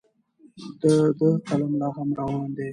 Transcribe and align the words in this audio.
د 0.81 0.83
ده 1.17 1.29
قلم 1.47 1.71
لا 1.79 1.87
هم 1.95 2.09
روان 2.19 2.49
دی. 2.57 2.69